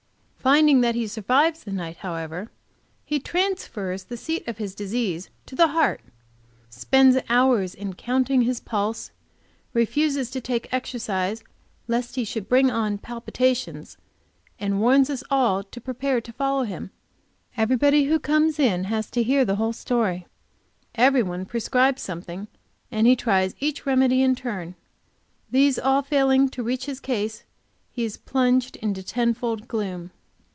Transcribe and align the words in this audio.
Finding 0.43 0.81
that 0.81 0.95
he 0.95 1.05
survives 1.05 1.63
the 1.63 1.71
night, 1.71 1.97
however, 1.97 2.49
he 3.05 3.19
transfers 3.19 4.05
the 4.05 4.17
seat 4.17 4.47
of 4.47 4.57
his 4.57 4.73
disease 4.73 5.29
to 5.45 5.55
the 5.55 5.67
heart, 5.67 6.01
spends 6.67 7.15
hours 7.29 7.75
in 7.75 7.93
counting 7.93 8.41
his 8.41 8.59
pulse, 8.59 9.11
refuses 9.71 10.31
to 10.31 10.41
take 10.41 10.67
exercise 10.73 11.43
lest 11.87 12.15
he 12.15 12.23
should 12.25 12.49
bring 12.49 12.71
on 12.71 12.97
palpitations, 12.97 13.97
and 14.59 14.81
warns 14.81 15.11
us 15.11 15.23
all 15.29 15.61
to 15.63 15.79
prepare 15.79 16.19
to 16.19 16.33
follow 16.33 16.63
him. 16.63 16.89
Everybody 17.55 18.05
who 18.05 18.17
comes 18.19 18.57
in 18.57 18.85
has 18.85 19.11
to 19.11 19.21
hear 19.21 19.45
the 19.45 19.57
whole 19.57 19.73
story, 19.73 20.25
every 20.95 21.21
one 21.21 21.45
prescribes 21.45 22.01
something, 22.01 22.47
and 22.89 23.05
he 23.05 23.15
tries 23.15 23.53
each 23.59 23.85
remedy 23.85 24.23
in 24.23 24.33
turn. 24.33 24.73
These 25.51 25.77
all 25.77 26.01
failing 26.01 26.49
to 26.49 26.63
reach 26.63 26.87
his 26.87 26.99
case, 26.99 27.43
he 27.91 28.03
is 28.05 28.17
plunged 28.17 28.75
into 28.77 29.03
ten 29.03 29.35
fold 29.35 29.67
gloom. 29.67 30.09